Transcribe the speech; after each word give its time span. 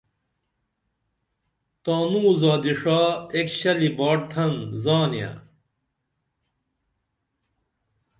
تانوں 1.83 2.29
زادی 2.41 2.73
ݜا 2.79 3.01
ایک 3.33 3.47
شلی 3.59 3.89
باٹ 3.97 4.19
تھن 4.31 4.53
زانیہ 4.83 5.31